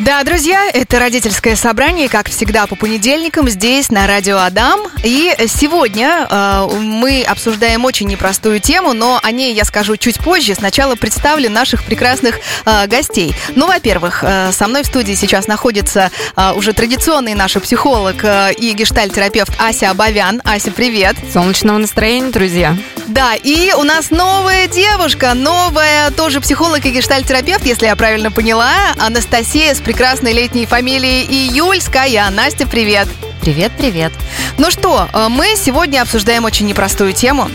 [0.00, 4.80] Да, друзья, это родительское собрание, как всегда, по понедельникам здесь на Радио Адам.
[5.04, 10.54] И сегодня э, мы обсуждаем очень непростую тему, но о ней я скажу чуть позже.
[10.54, 13.34] Сначала представлю наших прекрасных э, гостей.
[13.56, 18.54] Ну, во-первых, э, со мной в студии сейчас находится э, уже традиционный наш психолог э,
[18.54, 20.40] и гештальтерапевт Ася Абавян.
[20.46, 21.16] Ася, привет.
[21.30, 22.74] Солнечного настроения, друзья.
[23.06, 28.70] Да, и у нас новая девушка, новая тоже психолог и гештальтерапевт, если я правильно поняла,
[28.98, 32.30] Анастасия с прекрасной летней фамилией Июльская.
[32.30, 33.06] Настя, привет.
[33.40, 34.12] Привет, привет.
[34.58, 37.50] Ну что, э, мы сегодня обсуждаем очень непростую тему.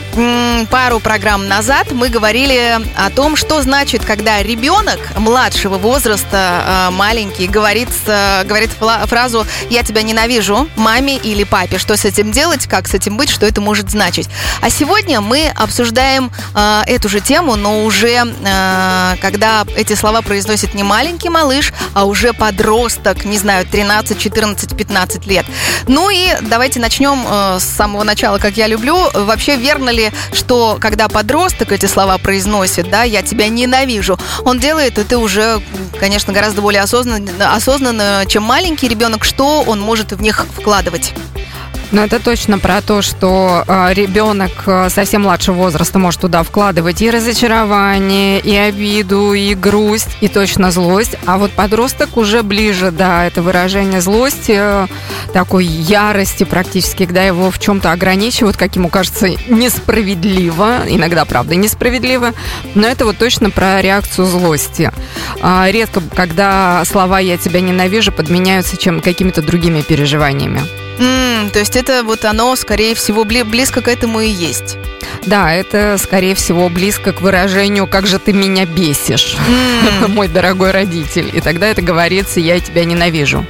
[0.71, 7.47] Пару программ назад мы говорили о том, что значит, когда ребенок младшего возраста, э, маленький,
[7.47, 8.71] говорит, говорит
[9.05, 11.77] фразу «я тебя ненавижу» маме или папе.
[11.77, 14.27] Что с этим делать, как с этим быть, что это может значить.
[14.61, 18.23] А сегодня мы обсуждаем э, эту же тему, но уже
[19.21, 25.25] когда эти слова произносит не маленький малыш, а уже подросток, не знаю, 13, 14, 15
[25.27, 25.45] лет.
[25.87, 28.97] Ну и давайте начнем э, с самого начала, как я люблю.
[29.13, 34.97] Вообще верно ли, что когда подросток эти слова произносит, да, я тебя ненавижу, он делает
[34.97, 35.61] это уже,
[35.99, 41.13] конечно, гораздо более осознанно, осознанно чем маленький ребенок, что он может в них вкладывать?
[41.91, 47.01] Ну, это точно про то, что э, ребенок э, совсем младшего возраста может туда вкладывать
[47.01, 51.15] и разочарование, и обиду, и грусть, и точно злость.
[51.25, 54.87] А вот подросток уже ближе, да, это выражение злости, э,
[55.31, 62.33] такой ярости практически, когда его в чем-то ограничивают, как ему кажется, несправедливо, иногда, правда, несправедливо,
[62.73, 64.91] но это вот точно про реакцию злости.
[65.41, 70.61] Э, редко, когда слова «я тебя ненавижу» подменяются чем какими-то другими переживаниями.
[70.97, 74.77] Mm, то есть это вот оно, скорее всего, близко к этому и есть.
[75.25, 80.07] Да, это, скорее всего, близко к выражению «как же ты меня бесишь, mm.
[80.09, 81.29] мой дорогой родитель».
[81.33, 83.45] И тогда это говорится «я тебя ненавижу».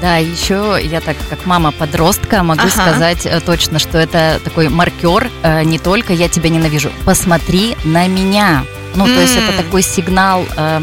[0.00, 2.70] Да, еще я так как мама подростка могу ага.
[2.70, 8.06] сказать э, точно, что это такой маркер э, не только я тебя ненавижу, посмотри на
[8.06, 8.64] меня.
[8.94, 9.14] Ну, mm.
[9.14, 10.82] то есть это такой сигнал э,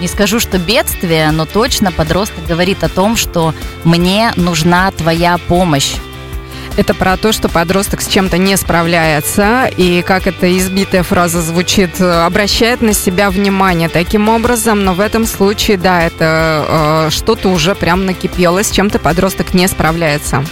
[0.00, 5.94] не скажу, что бедствие, но точно подросток говорит о том, что мне нужна твоя помощь.
[6.76, 12.00] Это про то, что подросток с чем-то не справляется, и как эта избитая фраза звучит,
[12.00, 17.76] обращает на себя внимание таким образом, но в этом случае, да, это э, что-то уже
[17.76, 20.44] прям накипело, с чем-то подросток не справляется.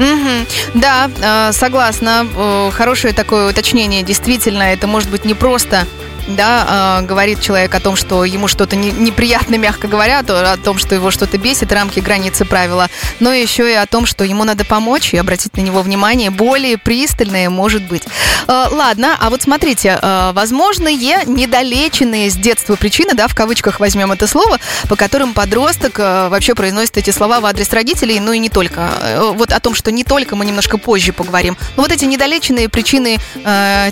[0.00, 0.80] Угу.
[0.80, 2.26] Да, э, согласна.
[2.34, 4.02] Э, хорошее такое уточнение.
[4.02, 5.86] Действительно, это может быть не просто
[6.28, 10.56] да, э, говорит человек о том, что ему что-то не, неприятно, мягко говоря, то, о
[10.56, 12.88] том, что его что-то бесит, рамки, границы, правила,
[13.20, 16.78] но еще и о том, что ему надо помочь и обратить на него внимание более
[16.78, 18.02] пристальное, может быть.
[18.46, 20.90] Э, ладно, а вот смотрите, э, возможные
[21.26, 26.96] недолеченные с детства причины, да, в кавычках возьмем это слово, по которым подросток вообще произносит
[26.98, 29.32] эти слова в адрес родителей, ну и не только.
[29.34, 31.56] Вот о том, что не только мы немножко позже поговорим.
[31.76, 33.18] Но вот эти недолеченные причины,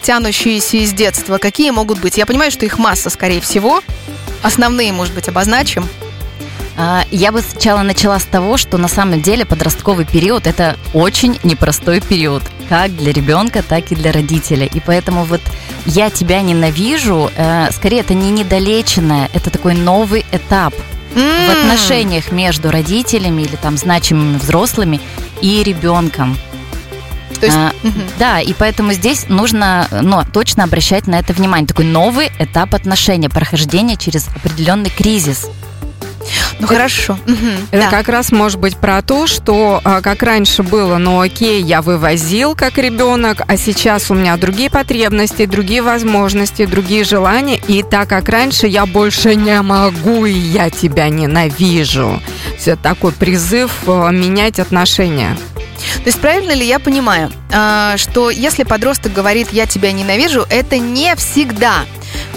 [0.03, 2.18] тянущиеся из детства, какие могут быть?
[2.19, 3.81] Я понимаю, что их масса, скорее всего.
[4.43, 5.89] Основные, может быть, обозначим.
[6.77, 11.39] А, я бы сначала начала с того, что на самом деле подростковый период это очень
[11.45, 14.67] непростой период, как для ребенка, так и для родителя.
[14.67, 15.41] И поэтому вот
[15.87, 20.75] я тебя ненавижу, э, скорее это не недолеченное, это такой новый этап
[21.15, 21.47] mm.
[21.47, 25.01] в отношениях между родителями или там значимыми взрослыми
[25.41, 26.37] и ребенком.
[27.41, 28.01] То есть, а, угу.
[28.19, 31.67] Да, и поэтому здесь нужно ну, точно обращать на это внимание.
[31.67, 35.47] Такой новый этап отношения, прохождение через определенный кризис.
[36.59, 37.19] Ну это, хорошо.
[37.71, 37.91] Это да.
[37.91, 42.55] как раз может быть про то, что а, как раньше было, ну окей, я вывозил
[42.55, 48.29] как ребенок, а сейчас у меня другие потребности, другие возможности, другие желания, и так как
[48.29, 52.21] раньше я больше не могу, и я тебя ненавижу.
[52.59, 55.37] Все такой призыв а, менять отношения.
[55.97, 60.79] То есть правильно ли я понимаю, а, что если подросток говорит «я тебя ненавижу», это
[60.79, 61.85] не всегда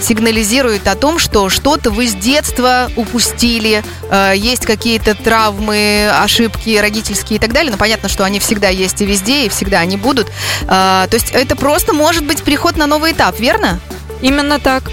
[0.02, 7.38] сигнализирует о том, что что-то вы с детства упустили, а, есть какие-то травмы, ошибки родительские
[7.38, 7.72] и так далее.
[7.72, 10.28] Но понятно, что они всегда есть и везде, и всегда они будут.
[10.68, 13.80] А, то есть это просто может быть переход на новый этап, верно?
[14.22, 14.84] Именно так.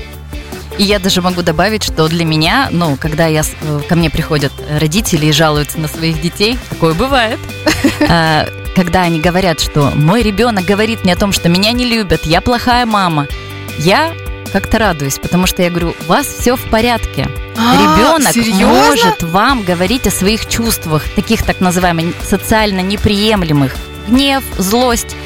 [0.78, 4.52] И я даже могу добавить, что для меня, ну, когда я, э, ко мне приходят
[4.70, 7.40] родители и жалуются на своих детей, такое бывает,
[8.08, 12.24] а, когда они говорят, что мой ребенок говорит мне о том, что меня не любят,
[12.26, 13.26] я плохая мама,
[13.78, 14.12] я
[14.52, 17.28] как-то радуюсь, потому что я говорю, у вас все в порядке.
[17.56, 23.74] А, Ребенок может вам говорить о своих чувствах, таких так называемых социально неприемлемых.
[24.06, 25.16] Гнев, злость.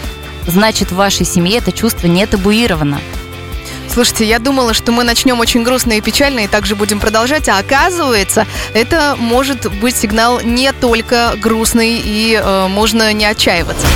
[0.47, 3.01] Значит, в вашей семье это чувство не табуировано.
[3.93, 7.59] Слушайте, я думала, что мы начнем очень грустно и печально, и также будем продолжать, а
[7.59, 13.87] оказывается, это может быть сигнал не только грустный, и э, можно не отчаиваться.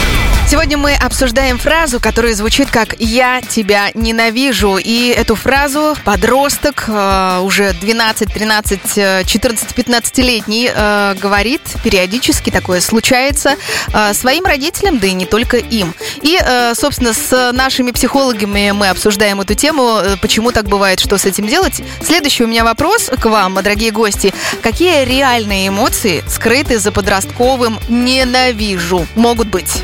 [0.48, 4.78] Сегодня мы обсуждаем фразу, которая звучит как «я тебя ненавижу».
[4.78, 13.56] И эту фразу подросток, э, уже 12, 13, 14, 15-летний, э, говорит периодически, такое случается,
[13.92, 15.92] э, своим родителям, да и не только им.
[16.22, 21.24] И, э, собственно, с нашими психологами мы обсуждаем эту тему, почему так бывает, что с
[21.24, 21.82] этим делать.
[22.00, 24.32] Следующий у меня вопрос к вам, дорогие гости.
[24.62, 29.82] Какие реальные эмоции скрыты за подростковым «ненавижу» могут быть?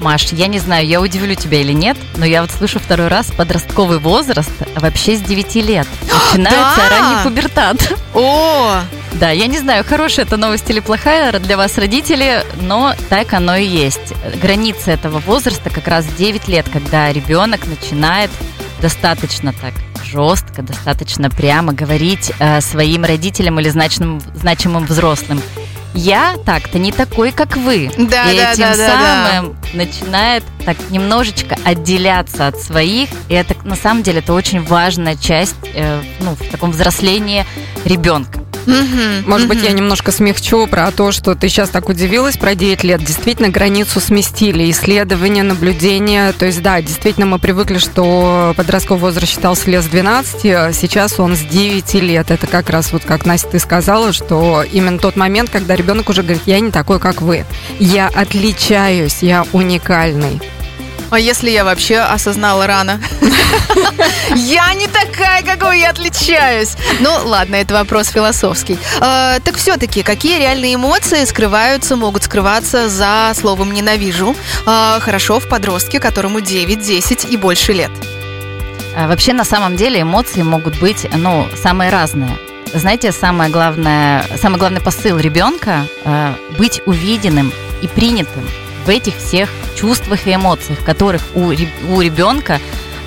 [0.00, 3.30] Маш, я не знаю, я удивлю тебя или нет, но я вот слышу второй раз
[3.30, 5.86] подростковый возраст вообще с 9 лет.
[6.32, 6.88] Начинается Да?
[6.90, 7.94] ранний пубертат.
[8.14, 8.80] О,
[9.12, 13.56] Да, я не знаю, хорошая это новость или плохая для вас, родители, но так оно
[13.56, 14.12] и есть.
[14.42, 18.30] Граница этого возраста как раз 9 лет, когда ребенок начинает
[18.82, 19.72] достаточно так
[20.04, 25.40] жестко, достаточно прямо говорить э, своим родителям или значимым, значимым взрослым.
[25.96, 27.90] Я так-то не такой, как вы.
[27.96, 29.30] Да, и да, этим да, да, да.
[29.30, 33.08] самым начинает так немножечко отделяться от своих.
[33.28, 37.46] И это на самом деле это очень важная часть э, ну, в таком взрослении
[37.84, 38.45] ребенка.
[38.66, 39.66] Мгм, Может быть, мгм.
[39.66, 43.02] я немножко смягчу про то, что ты сейчас так удивилась про 9 лет.
[43.02, 44.70] Действительно, границу сместили.
[44.70, 46.32] Исследования, наблюдения.
[46.32, 51.18] То есть, да, действительно, мы привыкли, что подростковый возраст считался лет с 12, а сейчас
[51.20, 52.30] он с 9 лет.
[52.30, 56.22] Это как раз вот как, Настя, ты сказала, что именно тот момент, когда ребенок уже
[56.22, 57.44] говорит, я не такой, как вы.
[57.78, 60.40] Я отличаюсь, я уникальный.
[61.10, 63.00] А если я вообще осознала рано?
[64.34, 66.74] Я не такая, какой я отличаюсь.
[67.00, 68.78] Ну, ладно, это вопрос философский.
[69.00, 74.34] Э, Так все-таки, какие реальные эмоции скрываются, могут скрываться за словом «ненавижу»?
[74.66, 77.90] Э, Хорошо в подростке, которому 9, 10 и больше лет.
[78.96, 82.36] А Вообще, на самом деле, эмоции могут быть, ну, самые разные.
[82.74, 88.48] Знаете, самое главное, самый главный посыл ребенка э, быть увиденным и принятым
[88.86, 92.60] в этих всех чувствах и эмоциях, которых у, у ребенка,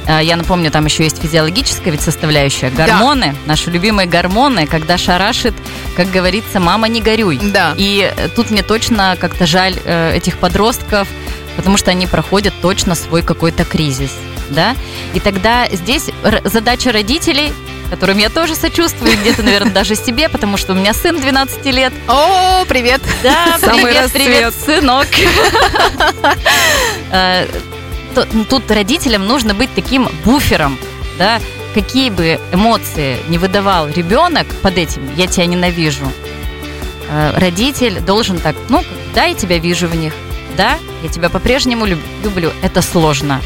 [0.06, 5.54] э, я напомню, там еще есть физиологическая ведь составляющая, гормоны, наши любимые гормоны, когда шарашит,
[5.96, 7.40] как говорится, мама не горюй.
[7.42, 7.74] Да.
[7.78, 11.08] И э, тут мне точно как-то жаль э, этих подростков,
[11.56, 14.12] потому что они проходят точно свой какой-то кризис,
[14.50, 14.76] да.
[15.14, 16.10] И тогда здесь
[16.44, 17.54] задача родителей,
[17.90, 21.94] которым я тоже сочувствую, где-то, наверное, даже себе, потому что у меня сын 12 лет.
[22.08, 23.02] О, привет.
[23.24, 25.08] Да, Самый привет, привет, сынок.
[27.12, 27.46] Э,
[28.34, 30.78] ну, Тут родителям нужно быть таким буфером,
[31.18, 31.40] да,
[31.74, 36.06] какие бы эмоции не выдавал ребенок под этим «я тебя ненавижу»,
[37.10, 38.84] э, родитель должен так, ну,
[39.14, 40.14] да, я тебя вижу в них,
[40.58, 43.42] да, я тебя по-прежнему люб- люблю, это сложно.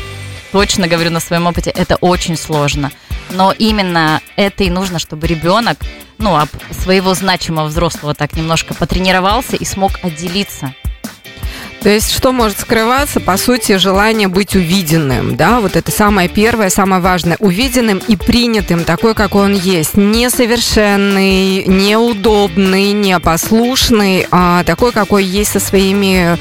[0.53, 2.91] Точно говорю на своем опыте, это очень сложно.
[3.31, 5.79] Но именно это и нужно, чтобы ребенок,
[6.19, 10.75] ну, об своего значимого взрослого так немножко потренировался и смог отделиться.
[11.81, 13.19] То есть, что может скрываться?
[13.19, 18.85] По сути, желание быть увиденным, да, вот это самое первое, самое важное, увиденным и принятым,
[18.85, 26.37] такой, как он есть, несовершенный, неудобный, непослушный, а такой, какой есть со своими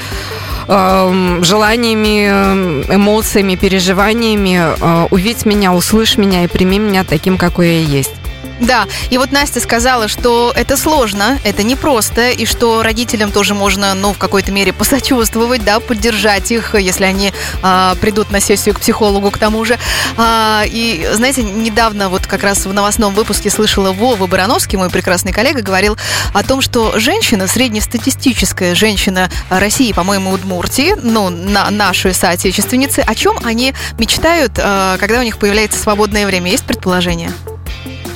[0.69, 4.61] эм, желаниями, эм, эмоциями, переживаниями.
[4.81, 8.22] Э, увидь меня, услышь меня и прими меня таким, какой я есть.
[8.63, 13.93] Да, и вот Настя сказала, что это сложно, это непросто, и что родителям тоже можно,
[13.95, 18.81] ну, в какой-то мере посочувствовать, да, поддержать их, если они а, придут на сессию к
[18.81, 19.79] психологу к тому же.
[20.17, 25.33] А, и, знаете, недавно вот как раз в новостном выпуске слышала Вова Барановский, мой прекрасный
[25.33, 25.97] коллега, говорил
[26.33, 33.41] о том, что женщина, среднестатистическая женщина России, по-моему, Удмуртии, ну, на, наши соотечественницы, о чем
[33.43, 36.49] они мечтают, а, когда у них появляется свободное время?
[36.53, 37.33] Есть предположение?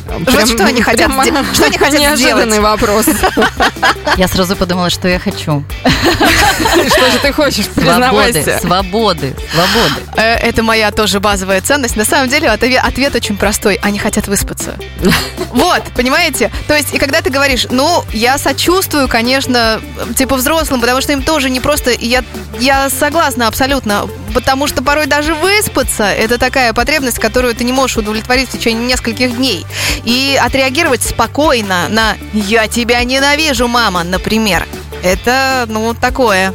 [0.09, 2.81] Вот что они хотят прямо сде- что они хотят неожиданный сделать?
[2.81, 3.07] вопрос.
[4.17, 5.63] Я сразу подумала, что я хочу.
[6.89, 8.59] Что же ты хочешь, Свободы, признавайся.
[8.61, 10.01] свободы, свободы.
[10.17, 11.97] Э, Это моя тоже базовая ценность.
[11.97, 13.79] На самом деле отве- ответ очень простой.
[13.83, 14.77] Они хотят выспаться.
[15.53, 16.51] Вот, понимаете?
[16.69, 19.81] То есть, и когда ты говоришь, ну, я сочувствую, конечно,
[20.15, 21.93] типа взрослым, потому что им тоже не просто...
[21.99, 22.23] Я,
[22.61, 27.97] я согласна абсолютно, потому что порой даже выспаться– это такая потребность, которую ты не можешь
[27.97, 29.65] удовлетворить в течение нескольких дней.
[30.05, 34.67] И отреагировать спокойно на «я тебя ненавижу, мама», например,
[35.03, 36.53] это, ну, такое.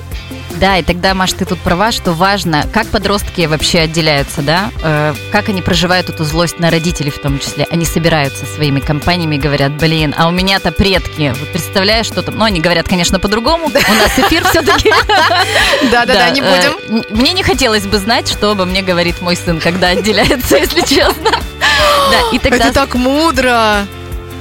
[0.59, 5.13] Да, и тогда, Маш, ты тут права, что важно, как подростки вообще отделяются, да, Э,
[5.31, 7.67] как они проживают эту злость на родителей в том числе.
[7.69, 12.37] Они собираются своими компаниями и говорят, блин, а у меня-то предки, вот представляешь, что там,
[12.37, 14.91] ну, они говорят, конечно, по-другому, у нас эфир все-таки.
[15.91, 17.05] Да-да-да, не будем.
[17.09, 21.31] Мне не хотелось бы знать, что обо мне говорит мой сын, когда отделяется, если честно.
[22.11, 23.85] Да, и тогда Это так мудро.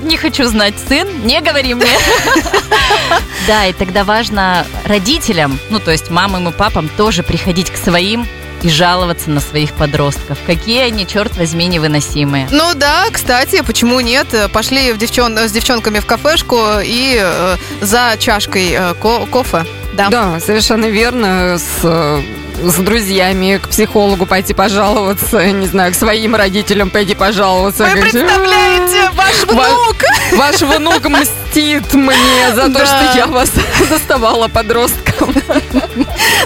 [0.02, 1.86] не хочу знать, сын, не говори мне.
[3.46, 8.26] Да, и тогда важно родителям, ну то есть мамам и папам тоже приходить к своим
[8.62, 10.38] и жаловаться на своих подростков.
[10.46, 12.46] Какие они, черт возьми, невыносимые.
[12.50, 14.28] Ну да, кстати, почему нет?
[14.52, 15.36] Пошли в девчон...
[15.38, 19.64] с девчонками в кафешку и э, за чашкой э, ко- кофе.
[19.94, 20.08] Да.
[20.10, 21.56] Да, совершенно верно.
[21.58, 22.20] С, э,
[22.62, 27.84] с друзьями к психологу пойти пожаловаться, не знаю, к своим родителям пойти пожаловаться.
[27.84, 29.96] Вы представляете, ваш Ва- внук!
[30.32, 32.86] Ваш внук мстит мне за то, Да.
[32.86, 33.50] что я вас
[33.88, 35.34] заставала подростком.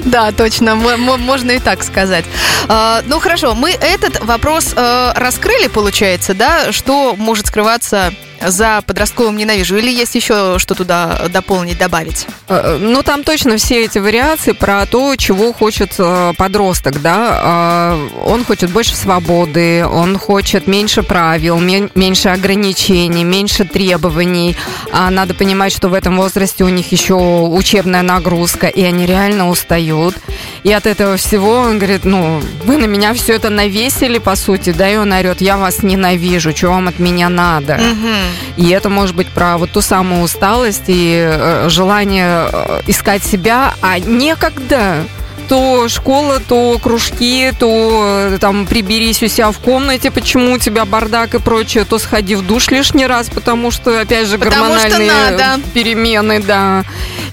[0.04, 2.24] Да, точно, можно и так сказать.
[2.68, 6.72] А, ну хорошо, мы этот вопрос э, раскрыли, получается, да?
[6.72, 8.12] Что может скрываться
[8.46, 9.76] за подростковым ненавижу?
[9.76, 12.26] Или есть еще что туда дополнить, добавить?
[12.48, 17.96] Э, Ну, там точно все эти вариации про то, чего хочет э, подросток, да.
[17.96, 24.56] Э, Он хочет больше свободы, он хочет меньше правил, мен- меньше ограничений, меньше требований.
[24.92, 29.48] А надо понимать, что в этом возрасте у них еще учебная нагрузка, и они реально
[29.48, 30.14] устают.
[30.62, 34.70] И от этого всего он говорит, ну, вы на меня все это навесили, по сути,
[34.72, 37.78] да, и он орет, я вас ненавижу, что вам от меня надо?
[38.56, 43.74] И это может быть про вот ту самую усталость и э, желание э, искать себя,
[43.80, 45.04] а некогда.
[45.48, 50.84] То школа, то кружки, то э, там приберись у себя в комнате, почему у тебя
[50.84, 55.60] бардак и прочее, то сходи в душ лишний раз, потому что, опять же, Потому гормональные
[55.74, 56.84] перемены, да.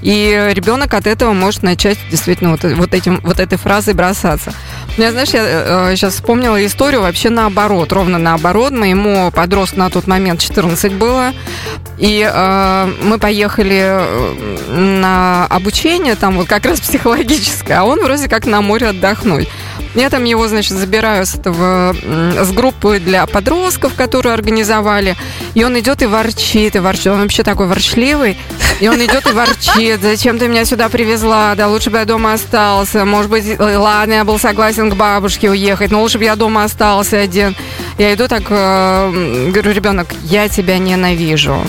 [0.02, 4.54] И ребенок от этого может начать действительно вот, вот, этим, вот этой фразой бросаться.
[4.98, 8.72] Я, знаешь, я сейчас вспомнила историю вообще наоборот, ровно наоборот.
[8.72, 11.34] Моему подростку на тот момент 14 было.
[11.98, 18.28] И э, мы поехали э, на обучение, там вот как раз психологическое, а он вроде
[18.28, 19.48] как на море отдохнуть.
[19.94, 25.18] Я там его, значит, забираю с этого, с группы для подростков, которую организовали.
[25.54, 27.08] И он идет и ворчит, и ворчит.
[27.08, 28.38] Он вообще такой ворчливый.
[28.80, 30.02] И он идет и ворчит.
[30.02, 31.56] Зачем ты меня сюда привезла?
[31.56, 33.04] Да лучше бы я дома остался.
[33.04, 36.64] Может быть, э, ладно, я был согласен к бабушке уехать, но лучше бы я дома
[36.64, 37.56] остался один.
[37.98, 41.68] Я иду так, э, говорю, ребенок, я тебя ненавижу.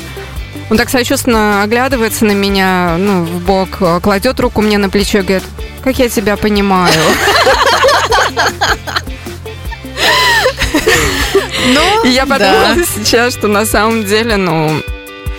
[0.73, 5.19] Он так сочувственно оглядывается на меня, ну, в бок, э, кладет руку мне на плечо
[5.19, 5.43] и говорит,
[5.85, 6.95] как я тебя понимаю.
[11.67, 12.39] Ну, И я да.
[12.39, 14.81] подумала сейчас, что на самом деле, ну,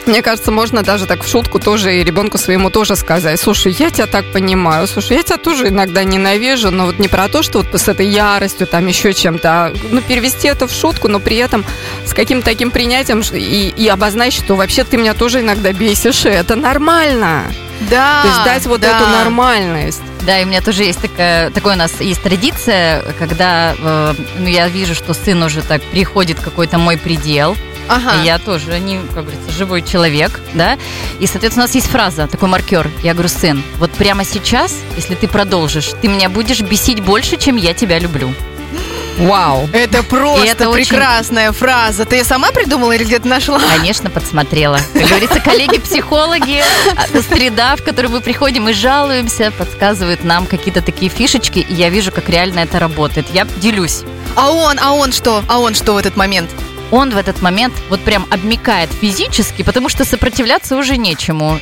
[0.07, 3.89] мне кажется, можно даже так в шутку тоже и ребенку своему тоже сказать, слушай, я
[3.89, 7.59] тебя так понимаю, слушай, я тебя тоже иногда ненавижу, но вот не про то, что
[7.59, 11.37] вот с этой яростью, там еще чем-то, а, ну, перевести это в шутку, но при
[11.37, 11.65] этом
[12.05, 16.29] с каким-то таким принятием и, и обозначить, что вообще ты меня тоже иногда бесишь, и
[16.29, 17.45] это нормально.
[17.89, 18.97] Да, То есть дать вот да.
[18.97, 20.01] эту нормальность.
[20.21, 24.47] Да, и у меня тоже есть такая, такой у нас есть традиция, когда э, ну,
[24.47, 27.57] я вижу, что сын уже так приходит в какой-то мой предел,
[27.89, 28.21] Ага.
[28.23, 30.77] я тоже, не, как говорится, живой человек, да,
[31.19, 35.15] и, соответственно, у нас есть фраза, такой маркер, я говорю, сын, вот прямо сейчас, если
[35.15, 38.33] ты продолжишь, ты меня будешь бесить больше, чем я тебя люблю.
[39.19, 39.69] Вау.
[39.73, 42.05] Это просто это очень- прекрасная фраза.
[42.05, 43.59] Ты ее сама придумала или где-то нашла?
[43.77, 44.79] Конечно, подсмотрела.
[44.93, 46.63] Как говорится, коллеги-психологи,
[47.29, 52.11] среда, в которую мы приходим и жалуемся, подсказывают нам какие-то такие фишечки, и я вижу,
[52.11, 53.27] как реально это работает.
[53.33, 54.01] Я делюсь.
[54.35, 55.43] А он, а он что?
[55.47, 56.49] А он что в этот момент?
[56.91, 61.59] Он в этот момент вот прям обмикает физически, потому что сопротивляться уже нечему.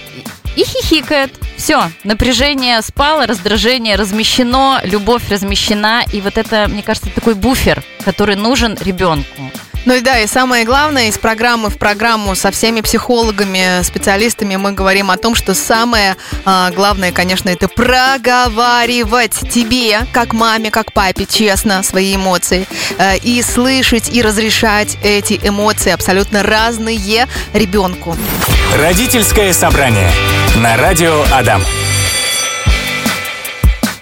[0.55, 1.33] И хихикает.
[1.61, 6.01] Все, напряжение спало, раздражение размещено, любовь размещена.
[6.11, 9.43] И вот это, мне кажется, такой буфер, который нужен ребенку.
[9.85, 14.73] Ну и да, и самое главное, из программы в программу со всеми психологами, специалистами мы
[14.73, 21.25] говорим о том, что самое а, главное, конечно, это проговаривать тебе, как маме, как папе,
[21.25, 22.67] честно, свои эмоции.
[22.97, 28.15] э, и слышать, и разрешать эти эмоции абсолютно разные ребенку.
[28.77, 30.11] Родительское собрание
[30.57, 31.63] на радио Адам.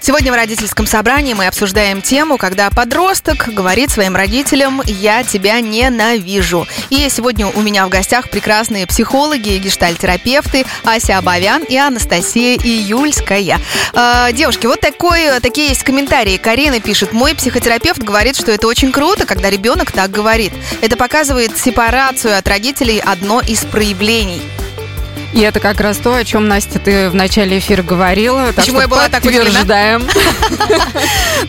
[0.10, 6.66] Сегодня в родительском собрании мы обсуждаем тему, когда подросток говорит своим родителям «я тебя ненавижу».
[6.90, 13.60] И сегодня у меня в гостях прекрасные психологи и гештальтерапевты Ася Абавян и Анастасия Июльская.
[13.94, 16.38] Э, девушки, вот такой, такие есть комментарии.
[16.38, 20.54] Карина пишет, мой психотерапевт говорит, что это очень круто, когда ребенок так говорит.
[20.82, 24.42] Это показывает сепарацию от родителей одно из проявлений.
[25.34, 28.48] И это как раз то, о чем, Настя, ты в начале эфира говорила.
[28.48, 30.08] Так Почему я была так подтверждаем.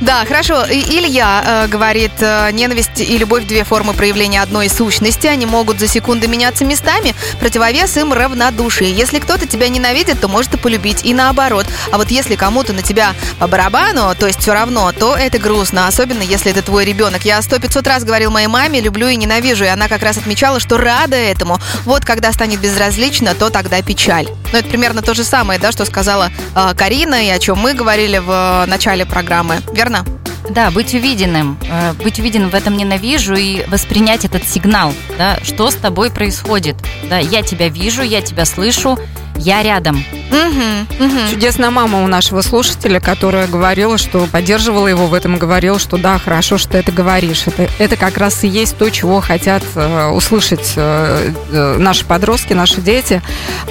[0.00, 0.64] Да, хорошо.
[0.70, 5.26] Илья э, говорит, э, ненависть и любовь две формы проявления одной сущности.
[5.26, 7.14] Они могут за секунды меняться местами.
[7.40, 8.92] Противовес им равнодушие.
[8.92, 11.04] Если кто-то тебя ненавидит, то может и полюбить.
[11.04, 11.66] И наоборот.
[11.90, 15.88] А вот если кому-то на тебя по барабану, то есть все равно, то это грустно.
[15.88, 17.24] Особенно если это твой ребенок.
[17.24, 19.64] Я сто пятьсот раз говорил моей маме, люблю и ненавижу.
[19.64, 21.58] И она как раз отмечала, что рада этому.
[21.84, 24.28] Вот когда станет безразлично, то тогда печаль.
[24.52, 27.74] Ну, это примерно то же самое, да, что сказала э, Карина и о чем мы
[27.74, 29.60] говорили в э, начале программы.
[29.72, 30.04] Верно?
[30.48, 31.58] Да, быть увиденным.
[31.70, 36.76] Э, Быть увиденным в этом ненавижу и воспринять этот сигнал, да, что с тобой происходит.
[37.08, 38.98] Да, я тебя вижу, я тебя слышу,
[39.36, 40.04] я рядом.
[40.30, 41.18] Угу, угу.
[41.30, 46.18] Чудесная мама у нашего слушателя, которая говорила, что поддерживала его в этом, говорила, что да,
[46.18, 47.46] хорошо, что ты это говоришь.
[47.46, 52.52] Это, это как раз и есть то, чего хотят э, услышать э, э, наши подростки,
[52.52, 53.22] наши дети.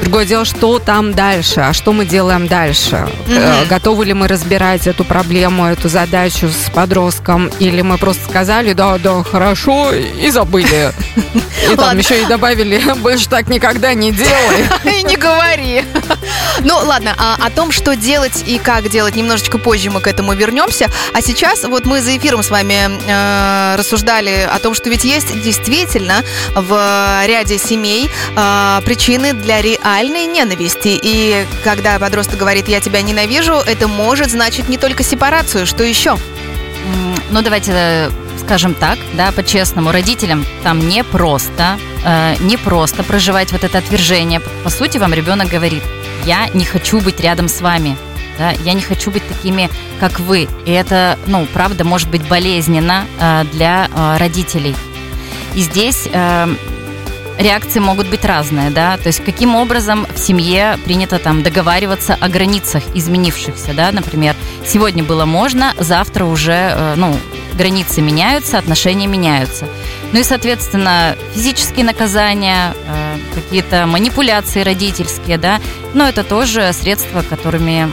[0.02, 3.08] Другое дело, что там дальше, а что мы делаем дальше.
[3.28, 8.74] Э, готовы ли мы разбирать эту проблему, эту задачу с подростком, или мы просто сказали,
[8.74, 10.92] да, да, хорошо, и забыли.
[11.72, 14.66] И там еще и добавили, больше так никогда не делай.
[15.00, 15.49] И не говори.
[16.62, 20.34] Ну, ладно, а о том, что делать и как делать, немножечко позже мы к этому
[20.34, 20.88] вернемся.
[21.14, 25.42] А сейчас вот мы за эфиром с вами э, рассуждали о том, что ведь есть
[25.42, 31.00] действительно в ряде семей э, причины для реальной ненависти.
[31.02, 36.18] И когда подросток говорит «я тебя ненавижу», это может значить не только сепарацию, что еще?
[37.30, 38.10] Ну, давайте э,
[38.50, 44.40] скажем так, да, по-честному, родителям там не просто, э, не просто проживать вот это отвержение.
[44.64, 45.84] По сути, вам ребенок говорит,
[46.26, 47.96] я не хочу быть рядом с вами,
[48.40, 50.48] да, я не хочу быть такими, как вы.
[50.66, 54.76] И это, ну, правда, может быть болезненно э, для э, родителей.
[55.54, 56.56] И здесь э,
[57.38, 62.30] реакции могут быть разные, да, то есть каким образом в семье принято там договариваться о
[62.30, 67.16] границах изменившихся, да, например, сегодня было можно, завтра уже, э, ну,
[67.60, 69.68] границы меняются, отношения меняются.
[70.14, 75.60] Ну и, соответственно, физические наказания, э, какие-то манипуляции родительские, да,
[75.94, 77.92] но это тоже средства, которыми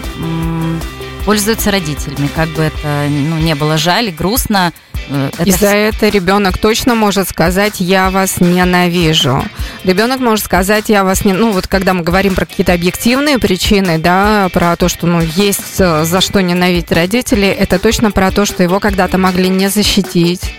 [1.25, 4.73] пользуются родителями, как бы это ну, не было жаль грустно.
[5.08, 9.42] Э, это И за это ребенок точно может сказать «я вас ненавижу».
[9.84, 13.99] Ребенок может сказать «я вас не...» Ну, вот когда мы говорим про какие-то объективные причины,
[13.99, 18.45] да, про то, что, ну, есть э, за что ненавидеть родителей, это точно про то,
[18.45, 20.54] что его когда-то могли не защитить,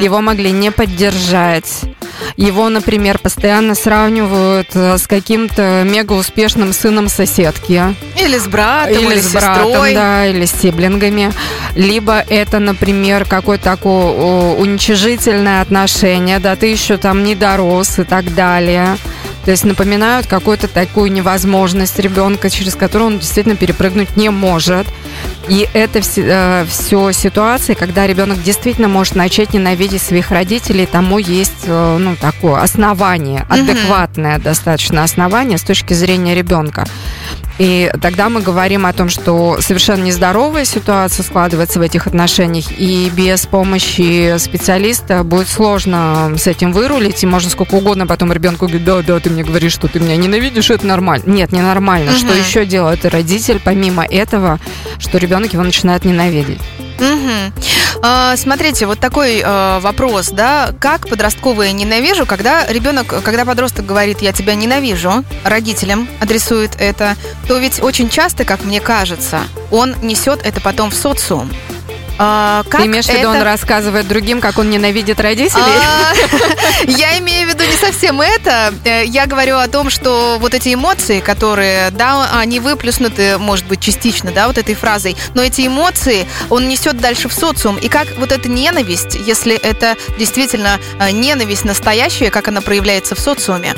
[0.00, 1.82] его могли не поддержать.
[2.36, 7.82] Его, например, постоянно сравнивают э, с каким-то мега успешным сыном соседки.
[8.20, 9.94] Или с братом, или, Или с братом, сестрой.
[9.94, 11.32] да, или с сиблингами.
[11.74, 18.34] Либо это, например, какое-то такое уничижительное отношение, да, ты еще там не дорос и так
[18.34, 18.96] далее.
[19.44, 24.86] То есть напоминают какую-то такую невозможность ребенка, через которую он действительно перепрыгнуть не может.
[25.48, 31.96] И это все, ситуации, когда ребенок действительно может начать ненавидеть своих родителей, тому есть э,
[31.98, 36.86] ну, такое основание, адекватное достаточно основание с точки зрения ребенка.
[37.58, 43.10] И тогда мы говорим о том, что совершенно нездоровая ситуация складывается в этих отношениях, и
[43.14, 48.84] без помощи специалиста будет сложно с этим вырулить, и можно сколько угодно потом ребенку говорить,
[48.84, 51.24] да, да, ты мне говоришь, что ты меня ненавидишь, это нормально.
[51.26, 52.10] Нет, не нормально.
[52.10, 52.18] Мгм.
[52.18, 54.58] Что еще делает родитель, помимо этого,
[54.98, 56.60] что ребенок его начинает ненавидеть?
[56.98, 57.52] Мгм.
[58.02, 64.20] А, смотрите, вот такой э, вопрос, да, как подростковые ненавижу, когда ребенок, когда подросток говорит,
[64.20, 67.16] я тебя ненавижу, родителям адресует это,
[67.48, 71.50] то ведь очень часто, как мне кажется, он несет это потом в социум.
[72.18, 75.62] А, как Ты имеешь в виду, это- он рассказывает другим, как он ненавидит родителей?
[75.64, 76.12] А,
[76.86, 78.72] Я имею в виду не совсем это.
[78.84, 83.80] Э, Я говорю о том, что вот эти эмоции, которые, да, они выплюснуты, может быть,
[83.80, 87.76] частично, да, вот этой фразой, но эти эмоции он несет дальше в социум.
[87.78, 93.20] И как вот эта ненависть, если это действительно э, ненависть настоящая, как она проявляется в
[93.20, 93.74] социуме?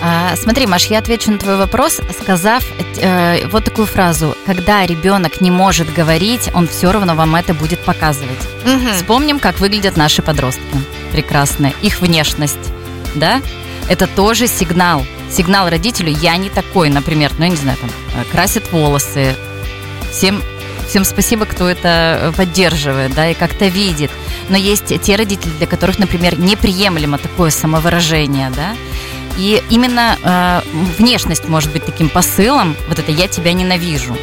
[0.00, 2.64] А, смотри, Маш, я отвечу на твой вопрос, сказав
[2.96, 4.36] э, вот такую фразу.
[4.46, 8.38] Когда ребенок не может говорить, он все равно вам это будет показывать.
[8.64, 8.92] Мгм.
[8.94, 10.62] Вспомним, как выглядят наши подростки.
[11.12, 11.74] Прекрасные.
[11.82, 12.58] Их внешность,
[13.14, 13.40] да?
[13.88, 15.04] Это тоже сигнал.
[15.30, 19.34] Сигнал родителю «я не такой», например, ну, я не знаю, там, э, красит волосы.
[20.12, 20.42] Всем,
[20.88, 24.10] всем спасибо, кто это э, поддерживает, да, и как-то видит.
[24.48, 28.74] Но есть те родители, для которых, например, неприемлемо такое самовыражение, да,
[29.38, 30.60] и именно э,
[30.98, 34.16] внешность может быть таким посылом, вот это «я тебя ненавижу».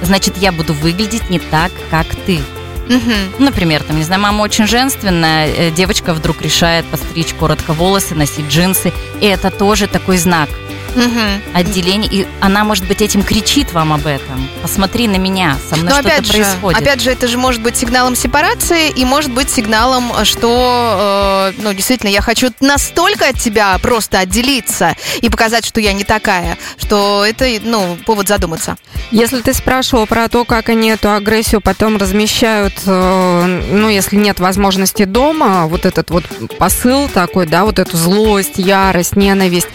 [0.00, 2.40] Значит, я буду выглядеть не так, как ты.
[2.88, 3.00] Ну,
[3.38, 8.46] Например, там, не знаю, мама очень женственная, э, девочка вдруг решает постричь коротко волосы, носить
[8.48, 10.48] джинсы, и это тоже такой знак.
[10.94, 11.42] Мгм.
[11.54, 14.48] отделение, и она, может быть, этим кричит вам об этом.
[14.62, 16.80] Посмотри на меня, со мной Но что-то происходит.
[16.80, 21.72] опять же, это же может быть сигналом сепарации и может быть сигналом, что, э, ну,
[21.72, 27.24] действительно, я хочу настолько от тебя просто отделиться и показать, что я не такая, что
[27.24, 28.76] это, ну, повод задуматься.
[29.10, 34.40] Если ты спрашивал про то, как они эту агрессию потом размещают, э, ну, если нет
[34.40, 36.24] возможности дома, вот этот вот
[36.58, 39.68] посыл такой, да, вот эту злость, ярость, ненависть,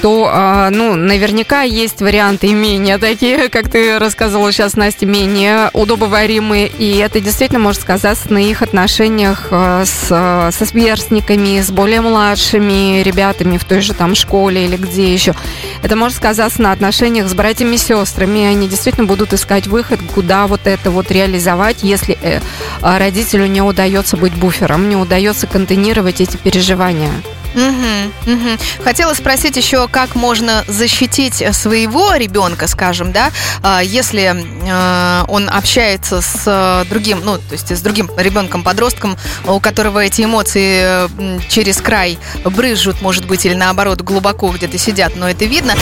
[0.00, 6.68] то, э, ну, наверняка есть варианты менее такие, как ты рассказывала сейчас, Настя, менее удобоваримые,
[6.68, 12.00] и это действительно может сказаться на их отношениях э, с, э, со сверстниками, с более
[12.00, 15.34] младшими ребятами в той же там школе или где еще.
[15.82, 18.44] Это может сказаться на отношениях с братьями и сестрами.
[18.44, 22.40] Они действительно будут искать выход, куда вот это вот реализовать, если э,
[22.82, 27.12] а, родителю не удается быть буфером, не удается контейнировать эти переживания.
[27.54, 28.58] Мгм, мгм.
[28.84, 33.30] Хотела спросить еще, как можно защитить своего ребенка, скажем, да,
[33.62, 39.60] а, если э, он общается с э, другим, ну, то есть с другим ребенком-подростком, у
[39.60, 45.28] которого эти эмоции э, через край брызжут, может быть, или наоборот глубоко где-то сидят, но
[45.28, 45.74] это видно.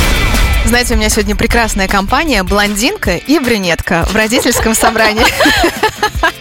[0.64, 5.26] Знаете, у меня сегодня прекрасная компания блондинка и брюнетка в родительском собрании.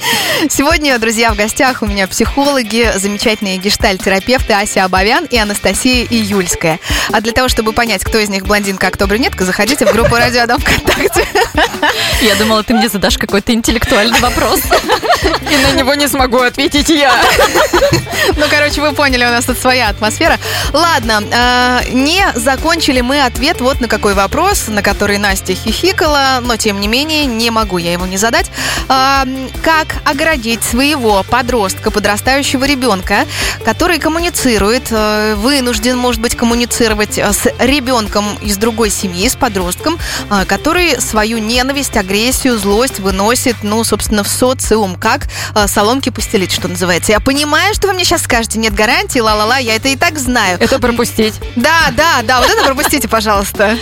[0.49, 6.79] Сегодня, друзья, в гостях у меня психологи, замечательные гештальт-терапевты Ася Абовян и Анастасия Июльская.
[7.11, 10.15] А для того, чтобы понять, кто из них блондинка, а кто брюнетка, заходите в группу
[10.15, 11.25] Радио Адам ВКонтакте.
[12.21, 14.59] Я думала, ты мне задашь какой-то интеллектуальный вопрос.
[15.23, 17.13] И на него не смогу ответить я.
[18.37, 20.39] Ну, короче, вы поняли, у нас тут своя атмосфера.
[20.73, 26.57] Ладно, э, не закончили мы ответ вот на какой вопрос, на который Настя хихикала, но
[26.57, 28.49] тем не менее не могу я его не задать.
[28.87, 29.25] А,
[29.63, 33.25] Как оградить своего подростка, подрастающего ребенка,
[33.63, 39.97] который коммуницирует, э, вынужден, может быть, коммуницировать э, с ребенком из другой семьи, с подростком,
[40.29, 45.27] э, который свою ненависть, агрессию, злость выносит, ну, собственно, в социум, как
[45.67, 47.11] соломки постелить, что называется.
[47.11, 50.57] Я понимаю, что вы мне сейчас скажете, нет гарантии, ла-ла-ла, я это и так знаю.
[50.59, 51.33] Это пропустить.
[51.55, 53.77] Да, да, да, вот это пропустите, пожалуйста.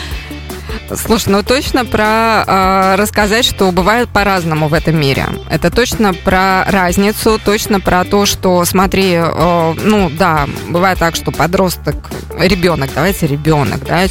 [0.96, 5.28] Слушай, ну точно про э, рассказать, что бывает по-разному в этом мире.
[5.50, 11.32] Это точно про разницу, точно про то, что, смотри, э, ну да, бывает так, что
[11.32, 11.96] подросток,
[12.38, 14.08] ребенок, давайте ребенок, да, э,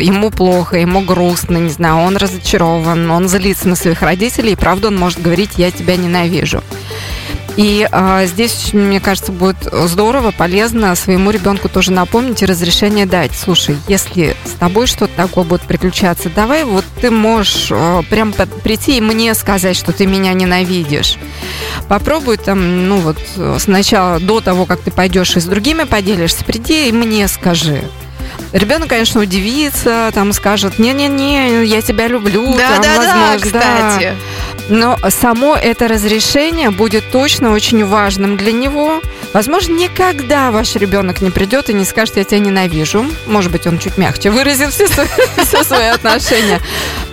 [0.00, 4.88] ему плохо, ему грустно, не знаю, он разочарован, он злится на своих родителей, и правда
[4.88, 6.62] он может говорить, я тебя ненавижу.
[7.56, 13.32] И а, здесь, мне кажется, будет здорово, полезно своему ребенку тоже напомнить и разрешение дать.
[13.34, 18.96] Слушай, если с тобой что-то такое будет приключаться, давай вот ты можешь а, прям прийти
[18.96, 21.16] и мне сказать, что ты меня ненавидишь.
[21.88, 26.44] Попробуй там, ну вот э, сначала, до того, как ты пойдешь и с другими поделишься,
[26.44, 27.82] приди и мне скажи.
[28.52, 32.54] Ребенок, конечно, удивится, там скажет, не-не-не, я тебя люблю.
[32.56, 33.60] Да, там, да, да, возможно, да.
[33.60, 34.14] кстати.
[34.68, 39.00] Но само это разрешение будет точно очень важным для него.
[39.32, 43.04] Возможно, никогда ваш ребенок не придет и не скажет, я тебя ненавижу.
[43.26, 45.08] Может быть, он чуть мягче свои-
[45.44, 46.60] все свои отношения.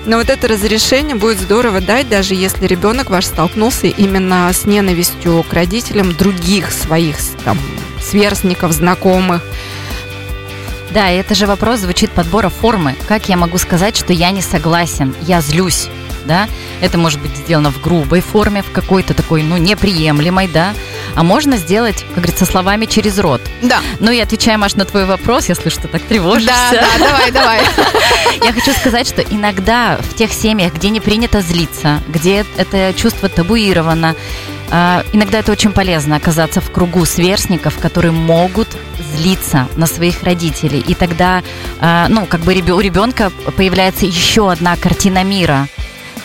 [0.06, 5.44] Но вот это разрешение будет здорово дать, даже если ребенок ваш столкнулся именно с ненавистью
[5.50, 7.60] к родителям других своих там,
[8.02, 9.42] сверстников, знакомых.
[10.94, 12.96] Да, и это же вопрос звучит подбора формы.
[13.08, 15.88] Как я могу сказать, что я не согласен, я злюсь,
[16.26, 16.48] да?
[16.82, 20.74] Это может быть сделано в грубой форме, в какой-то такой, ну, неприемлемой, да?
[21.16, 23.42] А можно сделать, как говорится, словами через рот.
[23.62, 23.80] Да.
[24.00, 26.54] Ну и отвечая, Маш, на твой вопрос, если что так тревожишься.
[26.72, 27.62] Да, да, давай, давай.
[28.44, 33.30] Я хочу сказать, что иногда в тех семьях, где не принято злиться, где это чувство
[33.30, 34.16] табуировано,
[34.74, 38.70] а, иногда это очень полезно оказаться в кругу сверстников, которые могут
[39.16, 40.80] злиться на своих родителей.
[40.80, 41.44] И тогда,
[41.80, 45.68] а, ну, как бы у ребенка появляется еще одна картина мира,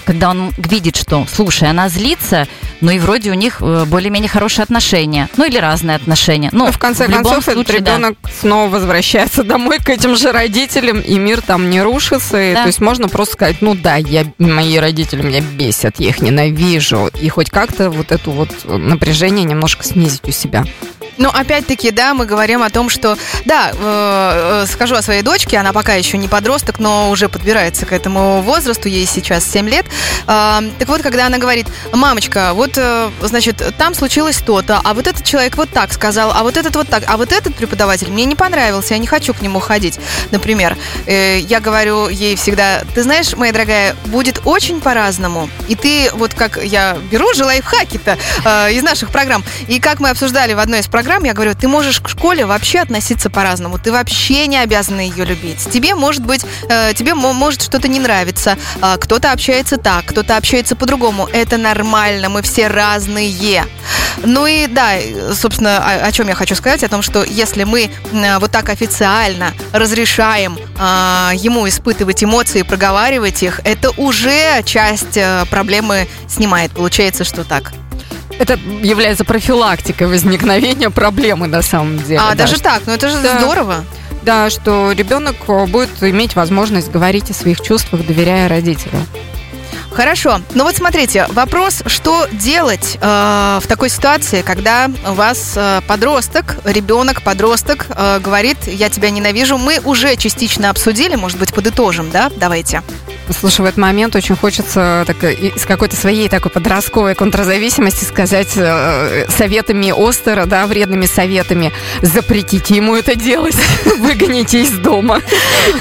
[0.05, 2.46] когда он видит, что, слушай, она злится,
[2.81, 6.51] но и вроде у них э, более-менее хорошие отношения, ну или разные отношения.
[6.53, 7.93] Ну, Ну, в конце любом концов, этот случае, да.
[7.93, 12.41] ребенок снова возвращается домой к этим же родителям, и мир там не рушится.
[12.41, 12.62] И, Да.
[12.62, 17.11] то есть можно просто сказать, ну да, я, мои родители меня бесят, я их ненавижу.
[17.21, 20.65] И хоть как-то вот это вот напряжение немножко снизить у себя.
[21.19, 25.57] Ну, опять-таки, да, мы говорим о том, что, да, э, э, скажу о своей дочке,
[25.57, 29.87] она пока еще не подросток, но уже подбирается к этому возрасту, ей сейчас 7 лет.
[30.27, 35.07] А, так вот, когда она говорит, мамочка, вот, э, значит, там случилось то-то, а вот
[35.07, 38.24] этот человек вот так сказал, а вот этот вот так, а вот этот преподаватель мне
[38.24, 39.98] не понравился, я не хочу к нему ходить,
[40.31, 40.76] например.
[41.07, 45.48] Э, я говорю ей всегда, ты знаешь, моя дорогая, будет очень по-разному.
[45.68, 50.11] И ты, вот как я беру же лайфхаки-то э, из наших программ, и как мы
[50.11, 53.79] обсуждали в одной из программ, я говорю, ты можешь к школе вообще относиться по-разному.
[53.79, 55.68] Ты вообще не обязана ее любить.
[55.70, 58.57] Тебе может быть, э, тебе мо- может что-то не нравиться.
[58.81, 61.29] А, кто-то общается так, кто-то общается по-другому.
[61.33, 63.64] Это нормально, мы все разные.
[64.25, 67.64] Ну и да, э, собственно, о, о чем я хочу сказать, о том, что если
[67.64, 75.16] мы э, вот так официально разрешаем а, ему испытывать эмоции, проговаривать их, это уже часть
[75.16, 76.73] э, проблемы снимает.
[76.73, 77.73] Получается, что так.
[78.38, 82.21] Это является профилактикой возникновения проблемы на самом деле.
[82.21, 83.38] А, да, даже так, ну это же Да.
[83.38, 83.85] здорово.
[84.23, 88.99] Да, что ребенок э, будет иметь возможность говорить о своих чувствах, доверяя родителю.
[89.96, 90.42] Хорошо.
[90.52, 96.56] Ну вот смотрите, вопрос, что делать э, в такой ситуации, когда у вас э, подросток,
[96.66, 99.56] ребенок, подросток э, говорит, я тебя ненавижу.
[99.56, 102.30] Мы уже частично обсудили, может быть, подытожим, да?
[102.37, 102.82] Давайте.
[103.31, 108.53] Слушай, в этот момент очень хочется так, э, из какой-то своей такой подростковой контрзависимости сказать
[108.57, 113.57] э, советами Остера, да, вредными советами, запретите ему это делать,
[113.99, 115.23] выгоните из дома.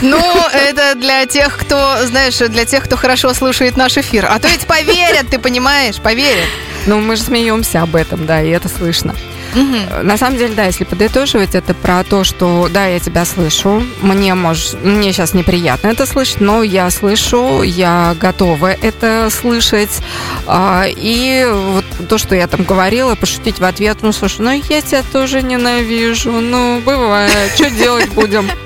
[0.02, 0.22] Ну,
[0.54, 4.28] это для тех, кто, знаешь, для тех, кто хорошо слушает наш эфир.
[4.30, 6.48] А то ведь поверят, ты понимаешь, поверят.
[6.88, 9.16] Ну, мы же смеемся об этом, да, и это слышно.
[9.56, 13.84] Э, На самом деле, да, если подытоживать, это про то, что да, я тебя слышу,
[14.02, 20.02] мне может, мне сейчас неприятно это слышать, но я слышу, я готова это слышать.
[20.48, 24.82] А, И вот то, что я там говорила, пошутить в ответ, ну слушай, ну я
[24.82, 28.50] тебя тоже ненавижу, ну бывает, что делать будем?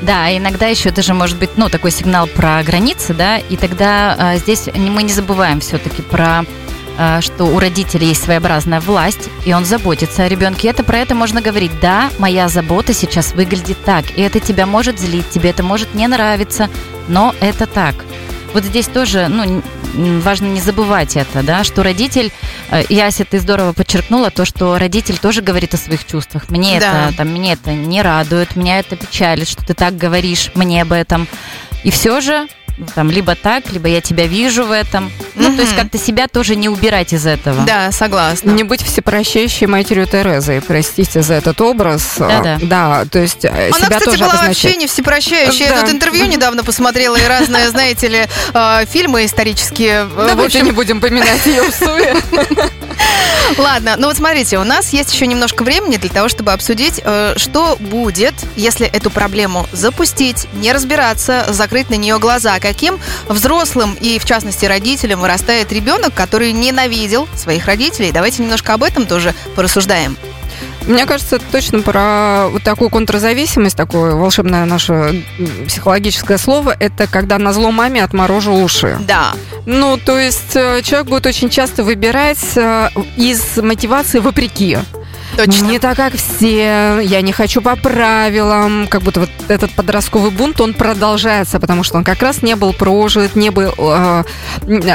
[0.00, 4.16] Да, иногда еще это же может быть, ну, такой сигнал про границы, да, и тогда
[4.18, 6.44] а, здесь мы не забываем все-таки про
[7.20, 10.68] что у родителей есть своеобразная власть, и он заботится о ребенке.
[10.68, 11.70] Это про это можно говорить.
[11.80, 16.06] Да, моя забота сейчас выглядит так, и это тебя может злить, тебе это может не
[16.08, 16.68] нравиться,
[17.06, 17.94] но это так.
[18.54, 19.62] Вот здесь тоже, ну,
[20.20, 22.32] важно не забывать это, да, что родитель,
[22.70, 26.48] э, и Ася, ты здорово подчеркнула то, что родитель тоже говорит о своих чувствах.
[26.48, 27.08] Мне Да.
[27.08, 30.92] это, там, мне это не радует, меня это печалит, что ты так говоришь мне об
[30.92, 31.28] этом.
[31.84, 32.48] И все же,
[32.94, 35.10] там, либо так, либо я тебя вижу в этом.
[35.34, 37.62] Ну, то есть как-то себя тоже не убирать из этого.
[37.64, 38.50] Да, согласна.
[38.50, 42.14] Не быть всепрощающей матерью Терезы, простите за этот образ.
[42.18, 42.58] Да-да.
[42.62, 44.64] Да, то есть э, Она, себя кстати, тоже была обозначать.
[44.64, 45.66] вообще не всепрощающая.
[45.68, 45.80] Я Да.
[45.82, 50.08] тут интервью недавно посмотрела и разные, знаете ли, э, фильмы исторические.
[50.16, 52.16] Э, Давайте не будем поминать ее в суе.
[53.58, 57.00] Ладно, ну вот смотрите, у нас есть еще немножко времени для того, чтобы обсудить,
[57.36, 62.58] что будет, если эту проблему запустить, не разбираться, закрыть на нее глаза.
[62.68, 68.12] Каким взрослым и, в частности, родителям вырастает ребенок, который ненавидел своих родителей.
[68.12, 70.18] Давайте немножко об этом тоже порассуждаем.
[70.86, 75.24] Мне кажется, это точно про вот такую контрзависимость, такое волшебное наше
[75.66, 78.98] психологическое слово, это когда на зло маме отморожу уши.
[79.00, 79.32] Да.
[79.64, 84.76] Ну, то есть э, человек будет очень часто выбирать э, из мотивации вопреки.
[85.38, 85.66] Точно.
[85.66, 88.88] Не так, как все, я не хочу по правилам.
[88.88, 92.72] Как будто вот этот подростковый бунт, он продолжается, потому что он как раз не был
[92.72, 93.72] прожит, не был...
[93.78, 94.24] э,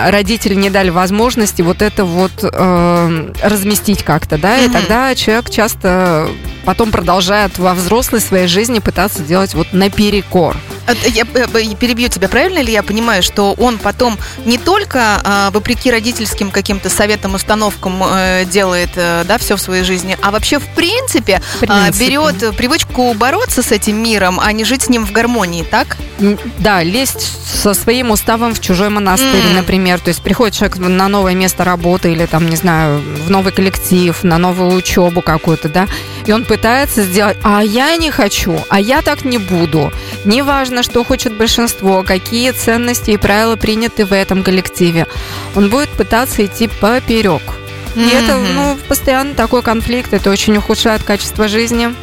[0.09, 4.73] родители не дали возможности вот это вот э, разместить как-то, да, и Мгм.
[4.73, 6.27] тогда человек часто
[6.65, 10.57] потом продолжает во взрослой своей жизни пытаться делать вот наперекор.
[10.87, 15.21] Э, Я э, э, перебью тебя, правильно ли я понимаю, что он потом не только
[15.23, 20.31] а, вопреки родительским каким-то советам, установкам э, делает, э, да, все в своей жизни, а
[20.31, 22.05] вообще в принципе, В а, принципе.
[22.05, 25.97] берет привычку бороться с этим миром, а не жить с ним в гармонии, так?
[26.59, 29.55] Да, лезть со своим уставом в чужой монастырь, М.
[29.55, 29.99] например.
[29.99, 34.23] То есть приходит человек на новое место работы или там, не знаю, в новый коллектив,
[34.23, 35.87] на новую учебу какую-то, да,
[36.25, 39.91] и он пытается сделать, а я не хочу, а я так не буду.
[40.25, 45.05] Неважно, что хочет большинство, какие ценности и правила приняты в этом коллективе.
[45.55, 47.43] Он будет пытаться идти поперек.
[47.95, 48.55] И это, Мгм.
[48.55, 51.93] ну, постоянно такой конфликт, это очень ухудшает качество жизни.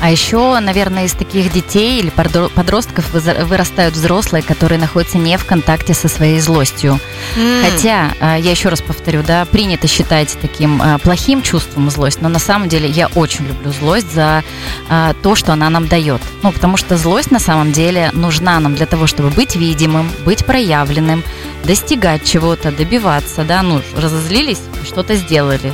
[0.00, 5.44] А еще, наверное, из таких детей или подро- подростков вырастают взрослые, которые находятся не в
[5.44, 7.00] контакте со своей злостью.
[7.36, 7.62] М.
[7.64, 12.28] Хотя, а, я еще раз повторю, да, принято считать таким а, плохим чувством злость, но
[12.28, 14.44] на самом деле я очень люблю злость за
[14.88, 16.20] а, то, что она нам дает.
[16.42, 20.46] Ну, потому что злость на самом деле нужна нам для того, чтобы быть видимым, быть
[20.46, 21.24] проявленным,
[21.64, 25.72] достигать чего-то, добиваться, да, ну, разозлились, что-то сделали,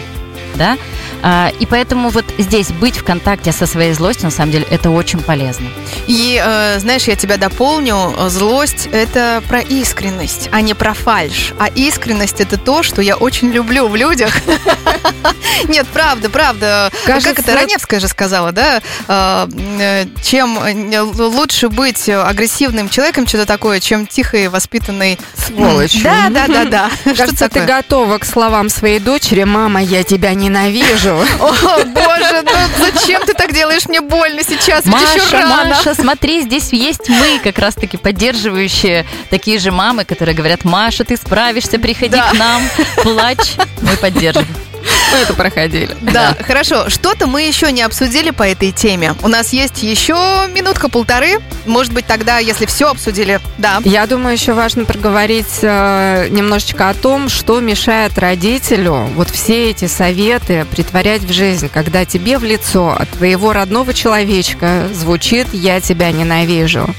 [0.54, 0.78] да,
[1.26, 4.90] А, и поэтому вот здесь быть в контакте со своей злостью, на самом деле, это
[4.90, 5.66] очень полезно.
[6.06, 8.12] И, э, знаешь, я тебя дополню.
[8.28, 11.54] Злость– это про искренность, а не про фальш.
[11.58, 14.34] А искренность– это то, что я очень люблю в людях.
[15.68, 16.90] Нет, правда, правда.
[17.04, 18.82] Кажется, Как это Раневская же сказала, да?
[19.08, 25.18] Э, э, Чем э, лучше быть агрессивным человеком, что-то такое, чем тихой, воспитанной...
[25.36, 26.02] Сволочью.
[26.02, 26.90] Да, да, да, да.
[27.16, 31.14] Кажется, ты готова к словам своей дочери, мама, я тебя ненавижу.
[31.40, 33.86] О, боже, ну зачем ты так делаешь?
[33.88, 35.74] Мне больно сейчас, ведь еще Маша, рано.
[35.76, 41.16] Маша, смотри, здесь есть мы, как раз-таки поддерживающие такие же мамы, которые говорят, Маша, ты
[41.16, 42.30] справишься, приходи Да.
[42.30, 42.62] к нам,
[43.02, 44.46] плачь, мы поддержим.
[45.12, 45.90] Мы это проходили.
[46.00, 46.88] Да, хорошо.
[46.88, 49.14] Что-то мы еще не обсудили по этой теме.
[49.22, 50.14] У нас есть еще
[50.48, 51.38] минутка-полторы.
[51.66, 53.80] Может быть, тогда, если все обсудили, да.
[53.84, 59.86] Я думаю, еще важно проговорить э, немножечко о том, что мешает родителю вот все эти
[59.86, 66.10] советы притворять в жизнь, когда тебе в лицо от твоего родного человечка звучит «я тебя
[66.12, 66.94] ненавижу».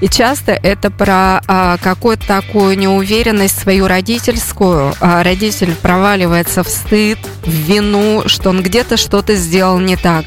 [0.00, 4.94] И часто это про а, какую-то такую неуверенность свою родительскую.
[5.00, 10.24] А, родитель проваливается в стыд, в вину, что он где-то что-то сделал не так.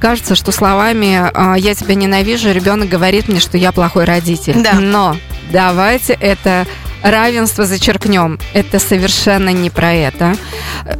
[0.00, 4.62] Кажется, что словами а, «я тебя ненавижу» ребенок говорит мне, что я плохой родитель.
[4.62, 4.74] Да.
[4.74, 5.16] Но
[5.50, 6.66] давайте это
[7.02, 8.38] равенство зачеркнем.
[8.52, 10.34] Это совершенно не про это.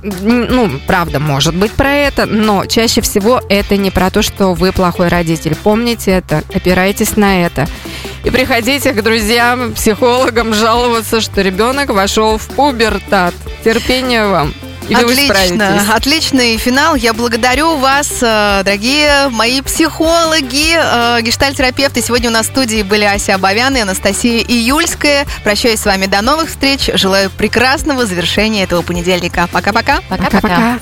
[0.03, 4.73] Ну, правда, может быть про это, но чаще всего это не про то, что вы
[4.73, 5.57] плохой родитель.
[5.57, 7.67] Помните это, опирайтесь на это.
[8.25, 13.35] И приходите к друзьям, психологам жаловаться, что ребенок вошел в пубертат.
[13.65, 14.53] Терпения вам.
[14.91, 16.97] Или Отлично, отличный финал.
[16.97, 22.03] Я благодарю вас, э, дорогие мои психологи, э, гештальтерапевты.
[22.03, 25.27] Сегодня у нас в студии были Ася Абовян и Анастасия Июльская.
[25.45, 26.91] Прощаюсь с вами до новых встреч.
[26.95, 29.49] Желаю прекрасного завершения этого понедельника.
[29.53, 30.01] Пока-пока.
[30.09, 30.81] Пока-пока.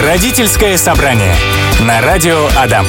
[0.00, 1.34] Родительское собрание
[1.80, 2.86] на радио Адам.